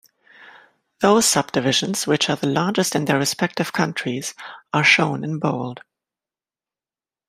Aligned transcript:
Those 1.01 1.27
subdivisions 1.27 2.07
which 2.07 2.27
are 2.27 2.35
the 2.35 2.47
largest 2.47 2.95
in 2.95 3.05
their 3.05 3.19
respective 3.19 3.71
countries 3.71 4.33
are 4.73 4.83
shown 4.83 5.23
in 5.23 5.37
bold. 5.37 5.81